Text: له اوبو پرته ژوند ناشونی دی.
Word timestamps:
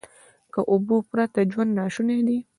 له 0.53 0.59
اوبو 0.71 0.95
پرته 1.09 1.39
ژوند 1.51 1.71
ناشونی 1.79 2.19
دی. 2.27 2.37